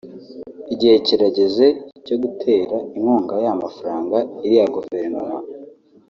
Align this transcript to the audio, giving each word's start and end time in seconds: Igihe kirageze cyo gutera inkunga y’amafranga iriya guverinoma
Igihe 0.73 0.95
kirageze 1.05 1.65
cyo 2.05 2.15
gutera 2.23 2.75
inkunga 2.95 3.35
y’amafranga 3.45 4.17
iriya 4.45 4.65
guverinoma 4.75 5.37